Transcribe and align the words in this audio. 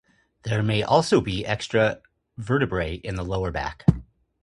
There 0.45 0.63
may 0.63 0.81
also 0.81 1.21
be 1.21 1.45
extra 1.45 2.01
vertebrae 2.35 2.95
in 2.95 3.17
the 3.17 3.23
lower 3.23 3.51
back. 3.51 3.83